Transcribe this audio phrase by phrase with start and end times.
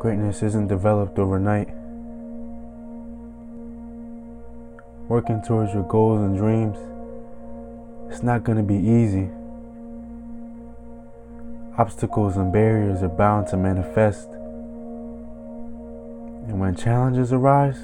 [0.00, 1.68] Greatness isn't developed overnight.
[5.08, 6.78] Working towards your goals and dreams,
[8.08, 9.28] it's not going to be easy.
[11.76, 14.28] Obstacles and barriers are bound to manifest.
[16.46, 17.80] And when challenges arise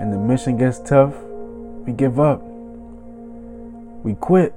[0.00, 1.14] and the mission gets tough,
[1.86, 2.42] we give up.
[4.04, 4.52] We quit.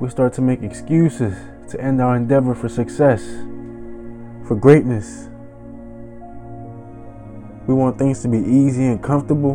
[0.00, 1.36] We start to make excuses
[1.72, 3.22] to end our endeavor for success,
[4.46, 5.28] for greatness.
[7.66, 9.54] We want things to be easy and comfortable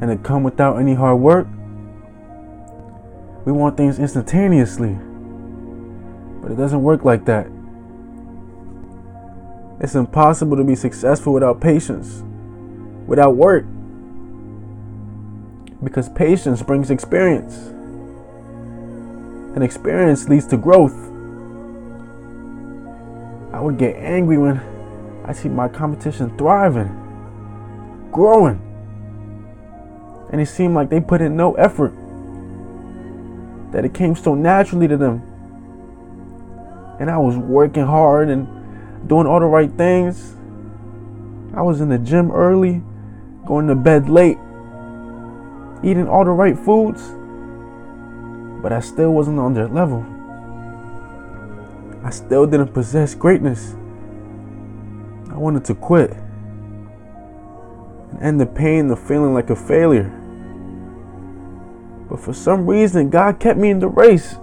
[0.00, 1.48] and to come without any hard work.
[3.44, 4.96] We want things instantaneously,
[6.40, 7.48] but it doesn't work like that.
[9.80, 12.22] It's impossible to be successful without patience,
[13.06, 13.64] without work,
[15.82, 17.73] because patience brings experience
[19.54, 20.94] and experience leads to growth.
[23.52, 24.58] I would get angry when
[25.24, 26.88] I see my competition thriving,
[28.10, 28.60] growing,
[30.32, 31.94] and it seemed like they put in no effort,
[33.70, 35.22] that it came so naturally to them.
[36.98, 40.34] And I was working hard and doing all the right things.
[41.54, 42.82] I was in the gym early,
[43.46, 44.38] going to bed late,
[45.84, 47.02] eating all the right foods
[48.64, 50.02] but I still wasn't on their level.
[52.02, 53.74] I still didn't possess greatness.
[55.30, 56.12] I wanted to quit
[58.10, 60.08] and end the pain of feeling like a failure.
[62.08, 64.36] But for some reason, God kept me in the race.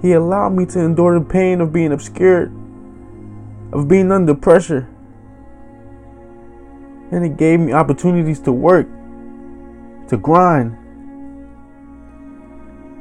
[0.00, 2.52] He allowed me to endure the pain of being obscured,
[3.72, 4.88] of being under pressure.
[7.10, 8.86] And He gave me opportunities to work,
[10.06, 10.76] to grind,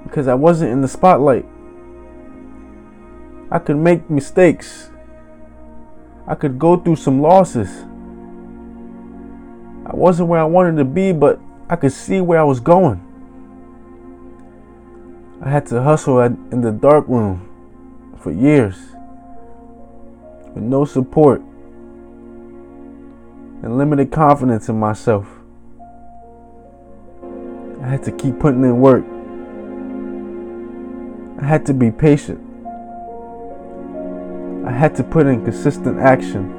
[0.10, 1.46] because I wasn't in the spotlight.
[3.52, 4.90] I could make mistakes.
[6.28, 7.70] I could go through some losses.
[9.86, 11.40] I wasn't where I wanted to be, but
[11.70, 13.06] I could see where I was going.
[15.42, 17.48] I had to hustle in the dark room
[18.20, 18.76] for years
[20.54, 21.42] with no support
[23.62, 25.28] and limited confidence in myself.
[27.82, 29.06] I had to keep putting in work.
[31.42, 32.40] I had to be patient.
[34.68, 36.59] I had to put in consistent action.